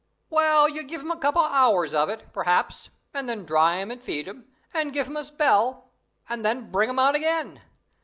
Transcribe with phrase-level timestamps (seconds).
[0.31, 3.91] "Well, you give 'em a couple of hours of it, perhaps, and then dry them
[3.91, 5.91] and feed them, and give them a spell,
[6.27, 7.61] and then bring them out again.